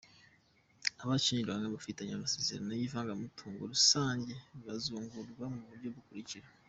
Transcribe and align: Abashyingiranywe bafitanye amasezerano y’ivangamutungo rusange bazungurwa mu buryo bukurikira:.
Abashyingiranywe 1.03 1.67
bafitanye 1.75 2.13
amasezerano 2.15 2.71
y’ivangamutungo 2.75 3.61
rusange 3.73 4.33
bazungurwa 4.65 5.43
mu 5.53 5.61
buryo 5.69 5.89
bukurikira:. 5.97 6.47